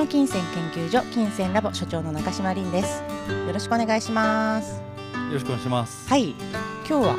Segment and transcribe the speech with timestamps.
[0.00, 3.02] 心の金銭研究所金銭ラボ所長の中島凛です
[3.46, 6.08] よろしくお願いしますよろしくお願いします。
[6.08, 6.30] はい
[6.88, 7.16] 今日は？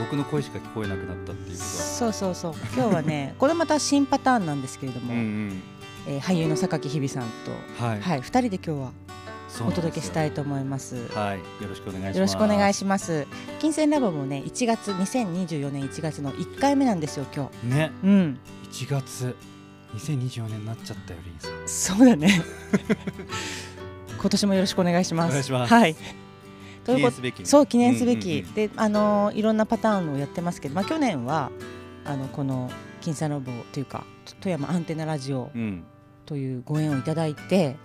[0.00, 5.06] 僕の声しか聞こえなくなったっていうこそうそうそう今日はね これまた新パターンなんですけれどと。
[5.06, 5.62] も、ん
[6.06, 7.24] えー俳優の榊日比さん
[7.78, 8.00] とはい。
[8.00, 8.92] はい二人で今日は
[9.68, 11.38] お届けしたいと思いますはい。
[11.62, 12.16] よろしくお願いします。
[12.16, 13.26] よろしくお願いしします
[13.60, 17.62] 金銭ラボもね1月2024年1月の1回目なんですよ今ます。
[17.66, 17.92] ね。
[18.02, 18.38] 日うん
[18.72, 19.36] 1月
[19.94, 21.68] 2024年になっちゃったよリンさん。
[21.96, 22.42] そうだね
[24.20, 25.94] 今年もよろしくお願いしますお願いしますはい
[26.84, 27.44] と記いうこと念すべきね。
[27.46, 31.50] そう記念すべき、うんうんうんであのーいろんなパターンをやってますけど、まあ、去年は
[32.04, 34.04] あのこの金サラボというか
[34.40, 35.84] 富山アンテナラジオうん。
[36.24, 37.76] というご縁をいただいて、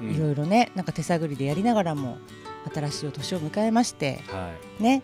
[0.00, 2.18] うんいろいろねなんか手探りでやりながらも
[2.74, 5.02] 新しいお年を迎えましてはね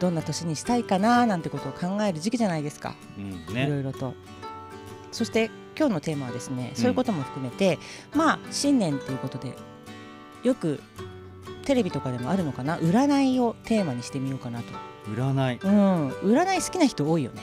[0.00, 3.20] どんな年にしたいかななんてことを考える時期じゃないですか、い。
[3.20, 3.80] うんいろね。
[3.80, 4.14] いろと。
[5.12, 7.78] そして今日のテーマはですね、そういうことも含めて
[8.14, 9.54] まあ新年ということで
[10.42, 10.80] よく
[11.64, 14.66] テレビとかでもあるのかな占いをテーマにしてみようかなと。
[15.06, 15.58] 占い。
[15.62, 17.42] うん、占い好きな人多いよね。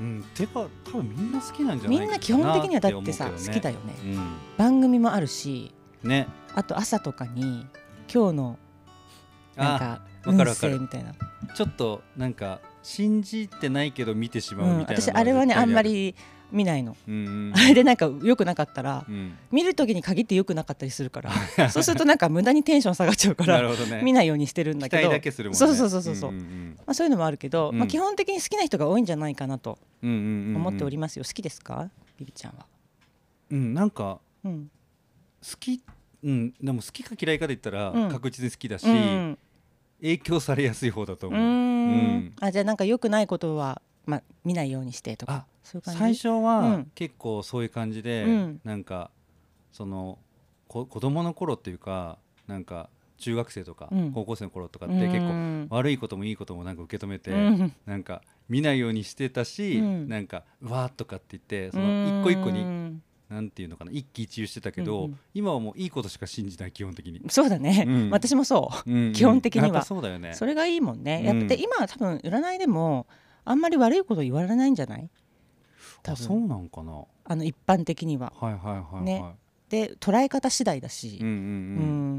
[0.00, 0.24] うん。
[0.34, 4.16] てか多分みんな好きなんじゃないみんな基本的にはだってさ、思うけど好きだよね。
[4.16, 4.18] ね。
[4.56, 5.72] 番組もあるし、
[6.02, 6.10] うん。
[6.10, 6.28] ね。
[6.54, 7.66] あと朝とかに
[8.12, 8.58] 今日の
[9.56, 11.12] なんあ、かわ運勢みたいな。
[11.54, 16.14] ちょっとなんか信じてないけど見てしまう、うんみたいなの私あれはねあんま絶り
[16.52, 16.96] 見ないの。
[17.08, 19.12] うんうんあれ でなんか良くなかったらう。
[19.12, 19.36] ん。
[19.50, 21.32] 見る時に限って良くなかったりするから、
[21.70, 24.02] そうするとなんか無駄にテンション下がっちゃうからね。
[24.02, 25.12] 見ないようにしてるんだ期待けど。
[25.14, 25.58] だけするもんね。
[25.58, 31.24] そうそうそうそうそうんんまあそういうのもあるけど、うんまあ基本的に好きな人が多いんじゃないかなとうんうんうんうん思っておりますよ。
[31.24, 32.66] 好きですか、ビビちゃんは。
[33.50, 34.70] うん、なんかうん。
[35.42, 35.82] 好き、
[36.22, 39.38] うん、でも好きか嫌いかで言ったらうん確実に好きだし、うん
[40.00, 41.40] 影響されやすい方だとう思う。
[41.40, 46.90] んんあじゃあなんか良くないことはまあ見ないようにしてとか最初は、うん。
[46.94, 48.60] 結構そういう感じで、うん。
[48.64, 49.10] なんか
[49.72, 50.18] その
[50.68, 54.12] こ子供の頃っていうかなんか中学生とか、うん。
[54.12, 55.28] 高校生の頃とかって結構
[55.68, 57.72] 構悪いこともいいこともなんか受け止めて、うん。
[57.86, 60.08] なんか見ないようにしてたし、うん。
[60.08, 65.18] なんかうわーとかって言ってその一個一個にうんなんていうのかな一喜一憂してたけど、うんうん。
[65.32, 67.22] 今はもういいことしか信じない基本的に。
[67.30, 68.10] そうだね、うん。
[68.10, 69.12] 私もそう、うんうん。
[69.12, 69.84] 基本的には。
[69.84, 70.34] そうだよね。
[70.34, 71.26] それがいいもんね、うん。
[71.26, 73.06] やっぱで今は多分占いでも
[73.44, 75.08] あんまり悪いこと言われないんじゃない？
[76.02, 76.92] 多あそう分なんかな。
[76.92, 79.04] はいあの一般的にははいはいはい。
[79.04, 79.24] ね
[79.68, 81.38] で捉え方次第だしうん、うんう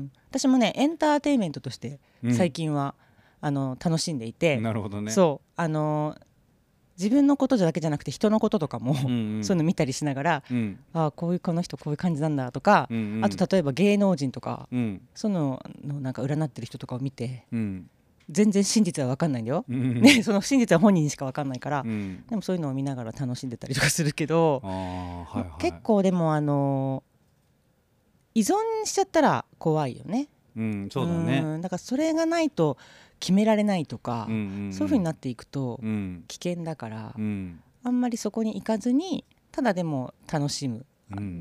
[0.06, 2.34] ん私もねエンターテインメントとしてうん。
[2.34, 2.96] 最近は、
[3.42, 5.12] あの楽しんでいて、なるほどね。
[5.12, 6.16] そうあの
[6.98, 9.44] 自分のことだけじゃなくて人のこととかも、うんうん。
[9.44, 13.26] そういうの見たりしながら、うんああこういうこの人こういう感じなんだとか、うんうん。
[13.26, 17.90] あと例えば芸能人とか、うんそういうののなんか占ってる人とかを見てうん
[18.30, 20.02] 全然真実は分かんないんだよ、うんうん。
[20.02, 22.24] ね、 その真実は本人にしか分かんないから、うん。
[22.28, 25.62] でもそういうのを見ながら楽しんでたりとかするけど、はいはい。
[25.62, 25.80] 結。
[25.84, 27.04] 構でもあの
[28.36, 31.42] 依存しちゃったら怖いよねうんそうだね。
[31.58, 32.78] んだからそれがないと
[33.20, 40.86] 決められないとか、うんうんんそういうふうになっていくとうん危険だから、うんあんまりそこに行かずにただでも楽しむ、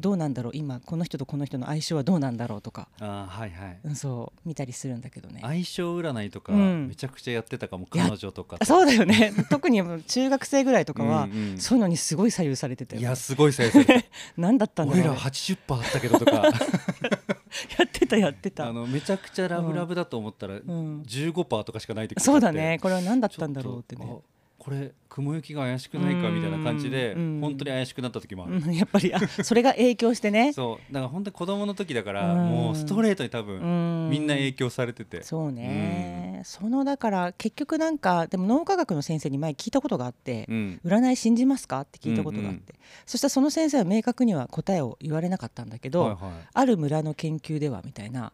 [0.00, 0.53] どうなんだろう？
[0.55, 3.78] 今この人とこの人の相性はどうなんだろうとか、あーはいはい。
[3.84, 5.41] うんそう見たりするんだけどね。
[5.43, 6.88] 相性占いとかうん。
[6.88, 8.65] めちゃくちゃやってたかもや彼女とかあ。
[8.65, 9.32] そうだよね。
[9.50, 13.84] 特に中学生ぐらいとかは、そういうのにすごい左右されてたよ、いやすごい再生。
[14.37, 16.32] 何だったんだろ俺らうね80%あったけどとか。
[17.78, 18.69] やってたやってた。
[18.69, 22.78] あのめちゃくちゃラブラブだと思ったらうん、15%とかしかない時とかそうだね。
[22.81, 24.06] これは何だったんだろうってね。
[24.09, 24.31] あ
[24.62, 30.53] これ雲行きが怪しくないかみたいな感じでうん本当に怪しくなった時もある、うん、 やっぱりあそれが影響してね。
[30.55, 30.93] そう。
[30.93, 32.49] だから本当に子供の時だからうん。
[32.49, 34.11] もうストレートに多分うん。
[34.11, 35.25] みんな影響されてて。
[35.25, 40.81] そうね、そのだから結局なんかでも脳科学の先生に前聞いたことがあって、うん。
[40.84, 42.81] 占い信じますかって聞いたことがあって、うんうん。
[43.05, 46.32] そしたらその先生は明確には答えを言われなかったんだけど、はいはい。
[46.55, 48.32] ある村の研究ではみたいな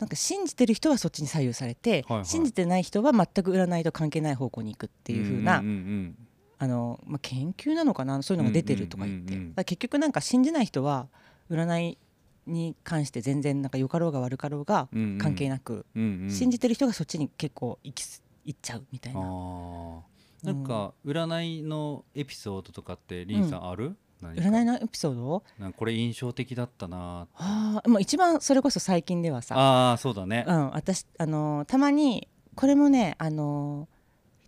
[0.00, 2.24] なんか信じてる人はそっちに左右されて、はいはい。
[2.24, 6.16] 信じてない人は全く占いと関係ない方向に行くっていう風な、んん
[6.60, 8.20] あのまあ、研究なのかな？
[8.22, 11.06] そういうのが出てるとか言って、結局なんか信じない人は
[11.50, 11.98] 占い
[12.46, 15.18] に関して全然なんか良かろうが悪かろうがうんうん。
[15.18, 16.30] 関係なく、うんうん。
[16.30, 19.20] 信じてる人がそっちに結構行きす行っちゃうみたいな。
[19.20, 24.48] なんか占いのエピソードとかってリンさんある、何か。
[24.48, 25.44] 占いのエピソード？
[25.76, 29.54] これ印象的だったなああ、まあ、一番それこそ最近ではさ、
[29.92, 30.44] あそうだね。
[30.46, 32.26] うん、私あのーたまに
[32.56, 33.97] これもねあのー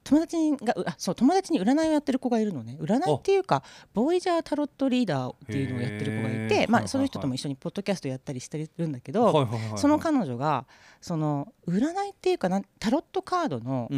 [0.02, 2.76] 友達がうあそう友達に占いをやってる子がいるのね。
[2.80, 3.62] 占いっていうか
[3.92, 9.78] ボイジャータロットリーダーっていうのをやってる子がいて、まあ、その人とも一緒にポッドキャストやったりしてるんだけど、はいはいはいはい。
[9.78, 10.66] その彼女が
[11.00, 13.88] その占いっていうかなんタロットカードの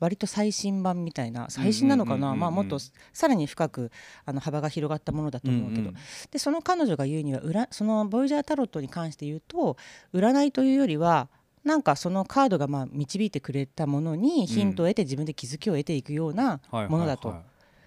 [0.00, 2.34] 割と最新版みたいな最新なのかな。
[2.34, 2.78] まあもっと
[3.12, 3.90] さらに深く
[4.24, 5.96] あの幅が広がったものだと思うけど、うんうん
[6.30, 9.76] でその彼女が言うには裏そのボイジャータロットに関して言うと
[10.12, 11.28] 占いというよりは
[11.66, 17.34] なんかそのカードがまあ導いてくれたものにヒントを得て自分で気づきを得ていくようなはいものだと。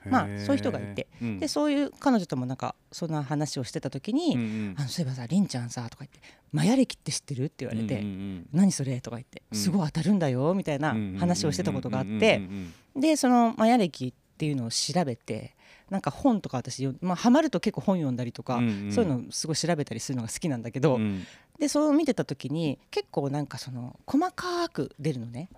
[0.05, 1.39] まあそういう人がいて、うん。
[1.39, 4.75] でそういう彼女ともなんかそんな話をしてた時に「うんうん。
[4.77, 6.19] あのそういえばさりんちゃんさ」とか言って
[6.53, 9.57] 「マヤ歴って知ってる?」って言われて「うんうん何それ?」とか言って「うん。
[9.57, 15.55] すごい当たるんだよ」みたいなうん話をしてたことがあっうんてうんうんでそのマヤ歴っていうのを調べて
[15.89, 18.91] なんか本とか私よまあハマると結構本読んだりとか、うんうん。
[18.91, 21.25] そういうのすごい調べたりするのが好きなんだけど、うん。
[21.59, 25.49] でそう見てた時に結構なんかその細かく出るのね。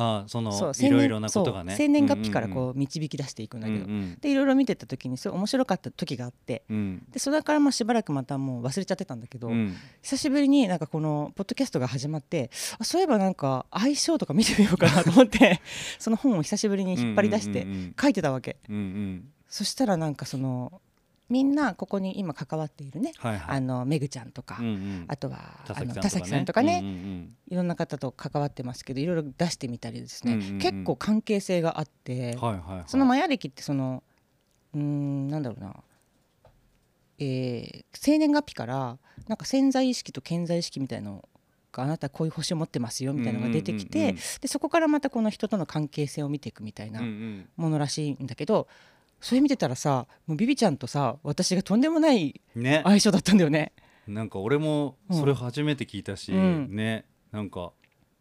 [0.00, 1.72] あそのそういろいろなことがね。
[1.72, 7.02] そう生年月日からこうう導き出していくんだんけど、うんでいろいろ見てた時にすごい面白かった時があってうん。
[7.10, 9.74] でそれからまあしばらくまたもう忘れちゃってたんだけど、うん。
[10.02, 15.60] 久しぶりになんかこのポッドキャストが始まってあそういえばなんか相性とか見てみようかなと思って
[15.98, 17.94] その本を久しぶりに引っ張り出してうんうん。
[18.00, 20.80] 書いてたわけ、うんうんそしたらなんかその
[21.28, 23.56] みんなここに今関わっているね、はいはい。
[23.58, 25.04] あのめぐちゃんとか、うんうん。
[25.08, 30.58] あとは田あの田崎崎さんとかね、うんうんいろんな方と関わってますけどいろいろ出してみたりですね、うんうんうん。
[30.58, 32.84] 結構関係性があって、うんはいはいはい。
[32.86, 34.02] そのマヤ歴ってその
[34.74, 35.76] うーんなんだろうな、
[37.18, 41.28] えー生年月日からなんか潜在意識と潜在意識みたいの
[41.72, 44.22] があなたこういう星を持ってますよみたいなのが出てきて、うんうんうんうん。
[44.40, 47.48] でそこからまたこの人との関係性を見ていくみたいなうんうん。
[47.56, 48.68] ものらしいんだけど、
[49.20, 52.82] それ見てたらさもうビビちゃんとさ私がとんでもないね。
[52.84, 53.72] 相性だったんだよね。
[54.06, 56.68] なんか俺もそれ初めて聞いたしうん。
[56.74, 57.04] ね。
[57.30, 57.72] なんか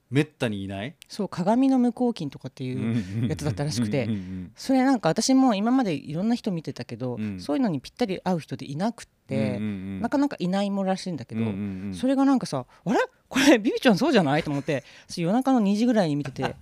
[0.10, 0.96] めったにいない。
[1.08, 4.10] そう鏡の無効筋とかっていうやつだったらしくて
[4.56, 9.60] それなんか私も今までいろんな人見てたけど、うんそういうのにぴったり合う人でいなくって、うんうんう
[9.98, 11.54] んなかなかいないものらしいんだけど、うんうん
[11.88, 16.56] うんそれがなんかさあれこれビビちゃんそうじゃないと思って私夜中の2時ぐらいに見ててえ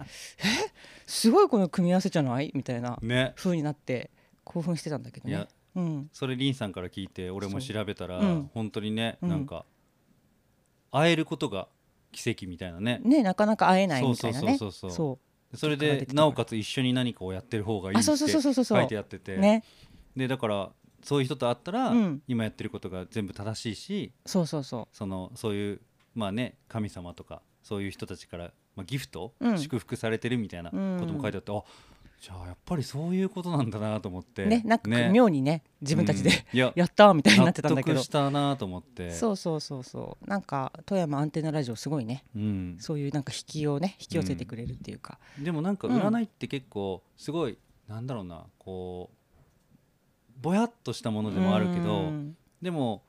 [1.06, 4.10] すごいこの組み合わせじゃないみたいなね風になって
[4.46, 5.32] 興奮してたんだけどね。
[5.32, 5.48] いや。
[5.76, 8.50] うん、それリンさんから聞いて俺も調べたらそううん。
[8.54, 9.30] 本当にねうん。
[9.30, 9.66] なんか
[10.92, 11.68] 会えることが
[12.14, 13.02] 奇跡みたいなね。
[13.04, 14.58] ねなかなか会えないみたいなね。
[14.58, 18.80] そうそうそうそうそそれでなおかつ一緒に何かをやってる方がいいってあそうそうそうそうそう。
[18.80, 19.36] 書いてあってて。
[19.36, 19.64] うね。
[20.16, 20.72] でだから
[21.04, 22.22] そういう人と会ったらうん。
[22.28, 25.82] 今やってることが全部正しいしそうそうそそのそういう
[26.14, 29.58] まあね神様とかそういう人たちから、まあ、ギフト、うん。
[29.58, 31.64] 祝福されてるみたいなことも書いてあって、あ
[32.26, 34.46] じゃあやっぱりそういうことなんだなと思って。
[34.46, 36.58] うねなんか妙にね自分たちで、うん。
[36.58, 37.98] いや やったーみたいになってたんだ納けど。
[38.00, 39.12] 得したなと思って。
[39.12, 40.28] そうそうそうそう。
[40.28, 42.24] なんか富山アンテナラジオすごいね。
[42.36, 46.00] うん、そういうなんか引きをね引き寄せてくれるっていうか、でもなんかうん。
[46.00, 52.36] 占いって結構すごい、なんだろうなこうぼやっとしたものでもあるけど、うん。
[52.60, 53.04] でも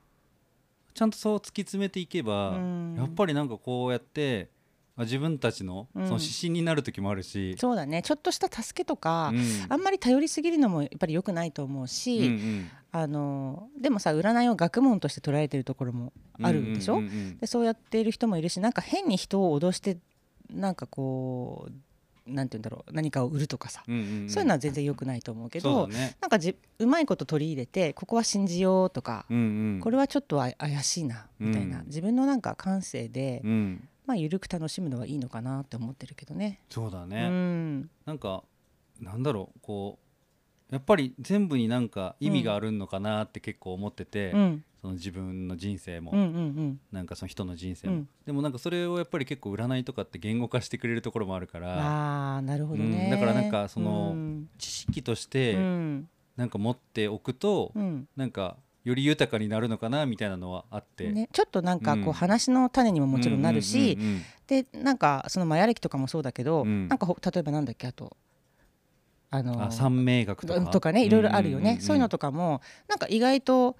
[0.93, 2.95] ちゃんとそう突き詰めていけば、うん。
[2.95, 4.56] やっぱりなんかこうやってまあ
[5.03, 6.05] 自分たちのそうん。
[6.05, 8.01] の指針になる時もあるし、そうだね。
[8.01, 9.41] ちょっとした助けとか、うん。
[9.69, 19.97] あんまり頼りすぎるのもやっぱり良くないと思うし、うんうんあのでもさ占いを学問として捉えてるところもあるでしょ、うんうんうんでそうやっている人もいるしなんか変に人を脅して
[20.51, 24.29] なんかこうなんて言うんだろう何かを売るとかさ、うんうんうん。
[24.29, 31.85] そういうのは全然良くないと思うけどね、なんかじうまいこと取り入れてここは信じようとか、うんうん、これはちょっとあ怪しいなみたいな、うん。
[31.87, 36.61] 自分のなんか感性で、うん、まあ緩く楽しむのはいいのかなって思ってるけどね。
[36.69, 37.89] うそうだね、ん。
[38.05, 38.43] なんか
[38.99, 39.59] なんだろう。
[39.61, 39.99] こ
[40.71, 44.63] うやっぱり全部になんか意味があるのかなって結構思ってて、うん。
[44.81, 48.09] その自分の人生も、うんうんなんかその人の人生も、うん。
[48.25, 53.09] でもなんかそれをやっぱり結構占いとかって言語化してくれるところもあるかうんらああなるほどね、うん。
[53.09, 54.49] だからなんかそのうん。
[54.57, 56.07] 知識としうてん。
[56.35, 58.07] なんか持っておくと、うん。
[58.15, 66.87] なんかより豊かになるのかなみたいなのはあって、ね、ちょっとなんかこう話の種にももちろんなるし、うんうんうんでなんかそのマヤ歴とかもそうだけど、うん。
[66.87, 68.15] なんかほ例えばなんだっけあと
[69.29, 70.93] あの三名学とか。
[70.93, 73.75] ねいろいろあるよね、んんんそういうのとかもなんか意外と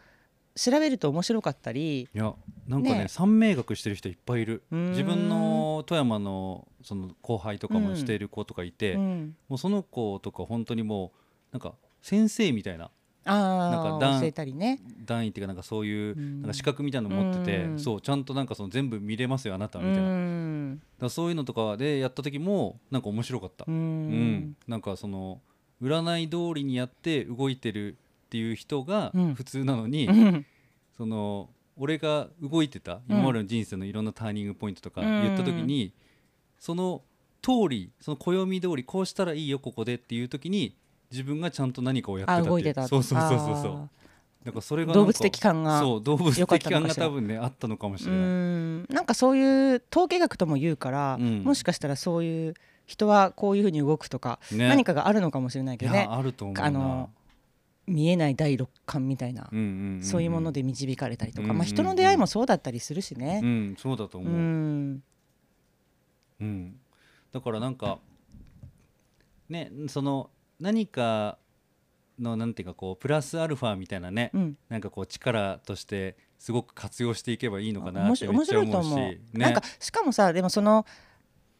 [0.55, 2.33] 調べると面白かったりいや
[2.67, 3.05] なんかねね。
[3.07, 4.63] 三名学してる人いっぱいいる。
[4.69, 11.13] 自分の富山のその後輩とかもしている子とかいて、うん、もうその子とか本当にも
[11.53, 12.89] うなんか先生みたいなあ
[13.27, 14.79] なんか段あ教えたりね。
[15.05, 16.41] 段位っていうかなんかそういううん。
[16.41, 17.79] なんか資格みたいなの持ってて、うん。
[17.79, 24.33] そうちゃんとなんかその全部見れますよあなたうみたいな、だかんらそういうのとかでやった時もなんか面白かった、ううん。
[24.35, 25.41] んなんかその
[25.81, 29.35] 占い通りにやって動いてるっていう人がうん。
[29.35, 30.45] 普通なのに、うん。
[30.97, 35.93] その俺が動いてた今までの人生のいろんなターニングポイントとか言った時に、
[36.59, 37.03] その
[37.43, 40.75] 通りその暦通りこうしたらいいよここでっていう時に
[41.11, 43.71] 自分がちゃんと何かをやってたって動いてたそうそうそうそうそう。
[43.73, 43.89] あ
[44.43, 48.85] なんかそれが動物的感がそう動物的感が多分ねあったのかもしうれない、ん。
[48.87, 51.43] なんかそういう統計学とも言うから、うん。
[51.43, 52.53] もしかしたらそういう
[52.85, 54.69] 人はこういうふうに動くとか、ね。
[54.69, 55.99] 何かがあるのかもしれないいけどね。
[55.99, 56.65] やあると思うな。
[56.65, 57.09] あの
[57.87, 60.03] 見えない第六感みたいな、うんうんうんん。
[60.03, 63.41] そういうもので導かれたりとか、うんうんうんまあ、人の出会いもそうだったりするしね。
[63.43, 64.21] うんそうだとう。
[64.21, 65.03] 思う、ん。
[66.39, 66.79] うん、
[67.33, 67.97] だからなんか
[69.49, 71.37] ねその何か
[72.19, 74.57] のなんていうかこうプラスアルファみたいなね、うん。
[74.69, 80.85] なんかこう力としてすごく活用していけばいいのかなってめっちゃ思う、し、ね、なんかしかもさでもその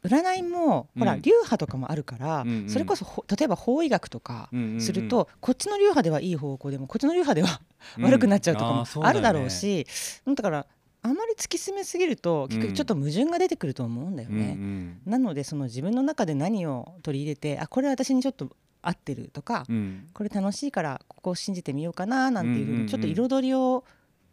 [0.03, 2.69] 占いも、ほらうん流派とかもあるから、うんうん。
[2.69, 4.49] それこそほ例えば法医学とか
[4.79, 7.61] すると、こっちの流派ではいい方向でもこっちの流派では
[7.99, 9.85] 悪くなっちゃうとかもあるだろうし、
[10.25, 10.67] うんだから
[11.03, 12.63] あまり突き詰めすぎると結うん。
[12.67, 14.53] 局ちょっと矛盾が出てくると思うんだようんうね。
[14.53, 15.01] ん。
[15.05, 18.49] なのでその自分の中で何を取り入れてあこれ私にちょっと
[18.87, 20.07] 合ってるとか、うん。
[20.13, 23.83] これ楽しいからここを信じてみようかななんていうふうにちょっと彩りを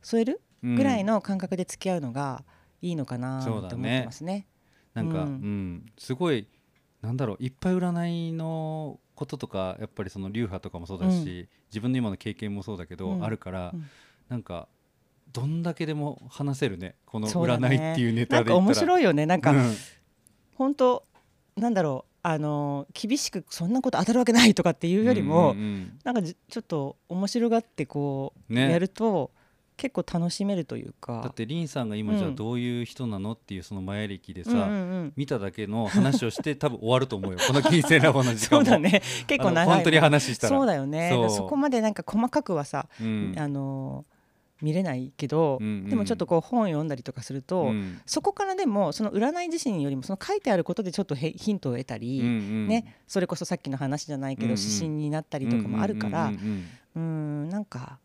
[0.02, 0.74] 添えるうん。
[0.76, 2.44] ぐらいの感覚で付き合うのが
[2.80, 4.46] いいのかなと思ってますね。
[4.94, 5.74] なんか、ううん。
[5.74, 6.46] んすごい
[7.02, 13.24] なんだろういっぱい占いのこととかやっぱりその流派とかもそうだし、自分の今の経験もそうだけど、うん。
[13.24, 13.84] あるから、うん。
[14.28, 14.68] なんか
[15.32, 18.56] どんだけでも話せるねこの占いっていうネタで言ったら。
[18.56, 19.26] 面白いよね。
[19.26, 19.74] なんか、うん。
[20.54, 21.04] 本当
[21.56, 28.70] なんだろうあの厳しくそんなこと当たるわけないとかっていうよりも、うんうんなんかじちょっと面白がってこう、ね。
[28.72, 29.30] やると
[29.76, 31.20] 結構楽しめるというか。
[31.22, 34.72] だってリンさんが今うんじゃあどういう人なのっていうその前歴でさ、うんうんう
[35.04, 35.12] ん。
[35.16, 37.38] 見ただけの話をして 多分終わると思うよ。
[37.46, 38.64] この金星ラボの時間も。
[38.64, 39.02] そうだね。
[39.28, 40.56] 結構長いあの本当に話したら。
[40.56, 41.10] そうだよね。
[41.28, 43.34] そこまでなんか細かくはさ、うん。
[43.36, 44.06] あの
[44.62, 45.90] 見れないけど、うんうん。
[45.90, 48.00] でもちょっとこう本読んだりとかすると、うん。
[48.06, 52.68] そこからでもその占い自身よりもその書いてあることでちょっとへヒントを得たり、うんうん。
[52.68, 56.32] ね、それこそさっきの話じゃないけど、指針になったりとかもあるから、
[56.94, 57.98] うんなんか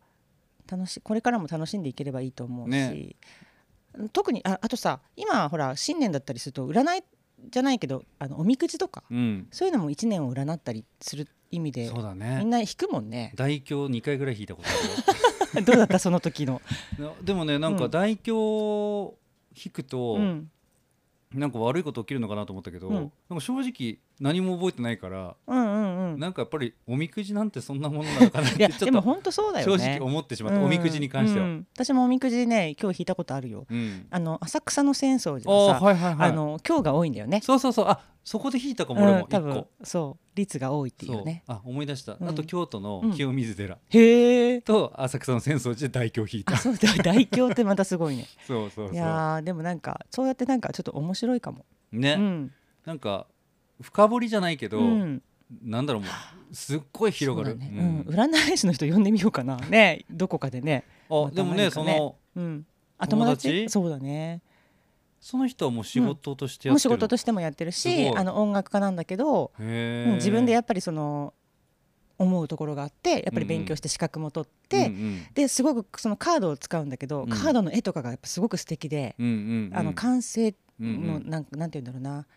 [0.70, 3.16] 楽しこれからも楽しんでいければいいと思うし、ね。
[4.14, 7.04] 特にああとさ今ほら新年だったりすると占い
[7.50, 9.48] じゃないけどあのおみくじとかうん。
[9.52, 13.34] そういうのも1年を占ったりする意味でそうだみんねな引くもんね。
[13.36, 16.62] 大凶2回ぐらい引いたことあ どうだったその時の？
[17.24, 17.80] でもねなんうん。
[17.80, 19.16] か大凶
[19.66, 20.52] 引くと、うん。
[21.34, 22.96] なんか悪いこと起きるのかなと思ったけど、うん。
[22.96, 26.20] なんか正直何も覚えてないから、うんうんうん。
[26.20, 31.46] なんかやっぱりおみくじなんてそんなものなのかなってちょっとでも本当そうだよ正ね直思ってしまった、おみくじに関しては。
[31.46, 31.52] うん。
[31.52, 33.68] うん私もおみくじね今日引いたことあるよ。
[33.70, 34.08] うん。
[34.10, 36.30] あの浅草の浅草あ寺はさーはいはいはい。
[36.32, 37.42] あの今日が多いんだよね。
[37.44, 37.86] そうそうそう。
[37.88, 41.44] あそこで引いたかも俺もうん多分そう率が多いっていうね。
[41.48, 42.30] あ思い出した、うん。
[42.30, 43.78] あと京都の清水寺。
[43.90, 44.62] へえ。
[44.62, 46.56] と浅草の浅草寺で大凶引いた。
[46.56, 48.26] あそうだ大凶ってまたすごいね。
[48.48, 48.96] そうそうそう。
[48.96, 51.66] いやーでもなんかそうやってなんかちょっと面白いかも。
[51.92, 52.52] ね、うん。
[52.86, 53.28] なんか
[53.82, 55.22] 深掘りじゃないけど、うん。
[55.64, 56.08] なんだろうも
[56.52, 57.72] うすっごい広がる、ね。
[57.74, 57.80] うん。
[57.80, 58.16] うん。
[58.16, 59.58] 占い師の人呼んでみようかな。
[59.58, 60.06] ね。
[60.10, 60.86] どこかでね。
[61.10, 62.66] あまたでもねそのうん。
[62.98, 63.70] あ友達？
[63.70, 64.42] そうだね
[65.20, 71.34] その人はもう仕事としてやもう仕ってる事としてもやってるしあの音楽家なんだけど、自分でやっぱりその
[72.20, 77.30] 思うところがあってやっぱり勉強して資格も取って、うんですごくそのカードを使うんだけど、うん。
[77.30, 79.68] カードの絵とかがやっぱすごく素敵で、うんうんうん。
[79.68, 81.08] うんあの感性うんうん。
[81.08, 82.28] のなんなんて言うんだろうな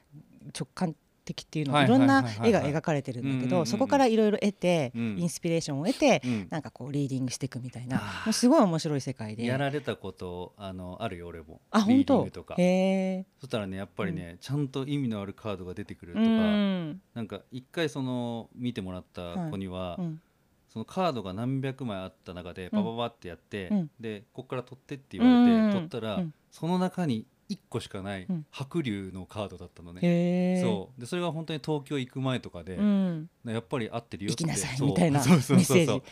[0.59, 2.25] 直感的っていうのはいはいいろんなはい。
[2.25, 3.50] はいはい絵が描かれてるんだけうんうんうんうん。
[3.64, 5.17] どそこからいろいろ得てうん。
[5.19, 6.47] インスピレーションを得てうん。
[6.50, 7.99] なんかこうリーディングしていくみたいな。
[7.99, 9.45] もうすごい面白い世界で。
[9.45, 12.55] やられたことあのあるよ俺もあ本リーディン当グとか。
[12.59, 17.00] へえそしたらねやっぱりね、ちゃんと意味のあるカードが出てくるとうか、ん。
[17.14, 20.21] なんか一回その見てもらった子には、うん。
[20.69, 23.91] そのカードが何百枚あった中でパパパってやって、うん。
[24.00, 25.73] でここから取ってって言われて、うん。
[25.73, 26.35] 取ったら、うん。
[26.50, 28.47] その中に1個しかないうん。
[28.51, 31.01] 白龍のカードだったのね、へえそう。
[31.01, 33.31] でそれが本当に東京行く前とかで、うん。
[33.45, 34.45] やっぱり合ってるよって。
[34.45, 34.89] 行きなさいそう。
[34.89, 35.77] みたいなそうそうそうそう。
[35.77, 36.03] メッセージ。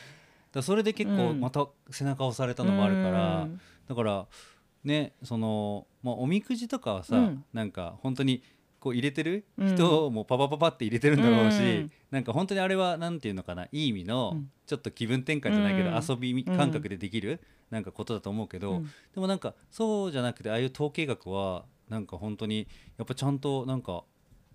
[0.52, 1.40] だそれで結構うん。
[1.40, 3.60] また背中押されたのもあるから、うん。
[3.88, 4.26] だから
[4.84, 7.44] ねその、まあ、おみくじとかはさ、うん。
[7.52, 8.42] なんか本当に
[8.80, 9.44] こう入れてる？
[9.58, 9.74] うん。
[9.74, 11.92] 人もパパパパって入れてるんだろうし、うん。
[12.10, 16.00] なんか本当にあれはなんていうのかないい意味の、うんちょっと気分転換じゃないけど、うん。
[16.08, 18.84] 遊び感覚でできる、なんかことだと思うけど、うん。
[18.84, 24.04] でもなんかそうじゃなくてああいう統計学はなんか本当にやっぱちゃんとなんか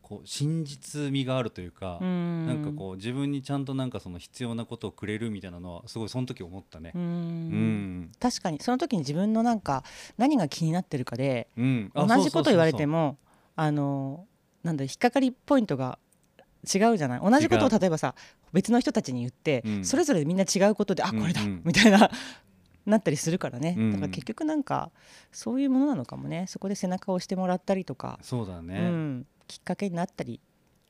[0.01, 2.47] こう真実味があるというか、うん。
[2.47, 6.93] なんかこう自分にちゃんとなんかその必要なことをくれるみたいなのはすごいその時思ったね。
[6.95, 6.97] う。
[6.97, 7.05] うん。
[8.03, 8.61] ん、確かに。
[8.61, 9.83] その時に自分のなんか
[10.17, 13.17] 何が気になってるかでうん、あ同じこと言われてもも
[13.55, 14.25] あの
[14.63, 15.99] なんだ引っかかりポイントが
[16.63, 17.19] 違うじゃない？
[17.21, 18.15] 同じことを例えばさ
[18.51, 19.85] 別の人たちに言って、うん。
[19.85, 21.47] それぞれみんな違うことであこれだ、うん。
[21.47, 22.09] うんみたいな
[22.85, 24.91] なったりするからね、うんだから結局なんか
[25.31, 26.45] そういうものなのかもね。
[26.47, 30.39] そこで背中を押してもらったりとか、そうだね、うん、きっかけになったり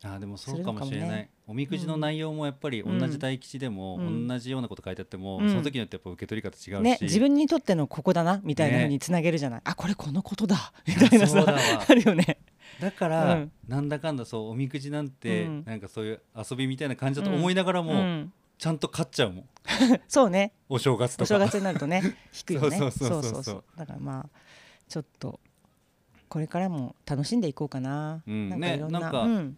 [0.04, 3.00] あーでもそうかもしれない、ねおみくじの内容もやっぱりうん。
[3.00, 4.28] 同じ大吉でもうん。
[4.28, 5.50] 同じようなこと書いてあっても、うん。
[5.50, 11.46] その時によってやっぱ受け取り方違うし、ね自分にとってのここだなみたいなねふうにつなげるじゃない、あこれこのことだみたいなさ
[11.88, 12.40] あるよね
[12.80, 13.52] だから、うん。
[13.68, 15.64] なんだかんだそうおみくじなんて、うん。
[15.66, 18.34] なんかそういう遊びみたいな感じだと思いながらも、うん。
[18.58, 19.50] ちゃんと勝っちゃうもん。
[20.08, 20.54] そうね。
[20.70, 21.24] お正月とか。
[21.24, 22.02] お正月になるとね
[22.34, 22.78] 引くよね。
[22.80, 23.64] そうそうそうそう。
[23.76, 24.30] だからまあ
[24.88, 25.40] ちょっと
[26.30, 28.50] これからも楽しんでいこうかな、うん。
[28.50, 29.58] なんかいろんな,、ねなんかうん。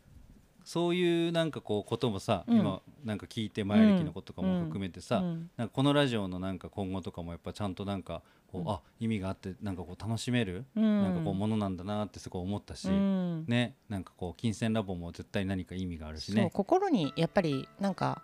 [0.63, 2.59] そういうなんかこうこともさ、うん。
[2.59, 5.50] 今なんか聞いて前歴のこととかも含めてさ、うん。
[5.57, 8.69] なんかこのラジオのなんか今後とかもやっぱちゃんとなんかこう、うん。
[8.69, 11.03] あ意味があってなんかこう楽しめる、うん。
[11.03, 13.45] なんかこうものなんだなってすごい思ったし、うん。
[13.47, 16.49] ねなんかこう金銭ラボも絶対何か意味があるしね。
[16.53, 18.21] 心にやっぱりなんか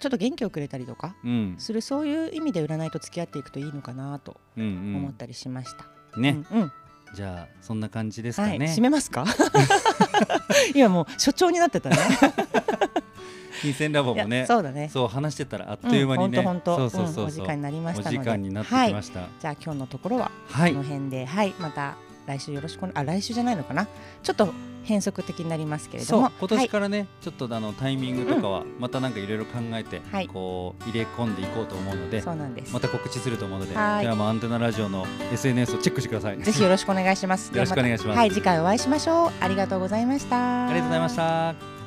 [0.00, 1.54] ちょっと元気をくれたりとかうん。
[1.58, 5.86] するそういう意味で占いと付き合っていくといいのかなとうん思ったりしました、
[6.16, 6.72] うん、ね、うんうん。
[7.14, 8.66] じゃあそんな感じですかはいね。
[8.66, 9.24] 締めますか？
[10.74, 11.96] 今もう所長になってたね
[13.60, 14.88] 金銭ラボもねそうだね。
[14.88, 16.90] そう話してたらあっという間にね、うん、ほんとほんと。
[16.90, 17.26] そうそうそうう。
[17.26, 18.18] んお時間になりましたので。
[18.18, 19.20] お時間になってきました。
[19.40, 23.86] じゃあ今日のところははい、この辺で、はい、また来週よろしくおあ来週じゃないのかな。
[24.22, 24.52] ちょっと
[24.82, 26.18] 変則的になりますけれども。
[26.18, 30.26] 今はい年からね、ちょっとあのタイミングとかはまたなんかいろいろ考えて、はい。
[30.26, 34.06] こう入れ込んでいこうと思うので、そうなんです、また告知すると思うので、じはい。
[34.06, 36.38] ゃあもうアンテナラジオの SNS をチェックしてください。
[36.38, 37.52] ぜひよろしくお願いします。
[37.54, 38.16] よろしくお願いします。
[38.16, 39.32] はい次回お会いしましょう。
[39.40, 40.66] ありがとうございました。
[40.68, 41.79] ありがとうございました。